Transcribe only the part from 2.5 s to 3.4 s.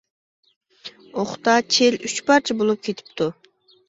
بولۇپ كېتىپتۇ.